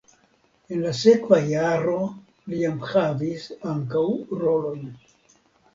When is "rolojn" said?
4.45-4.95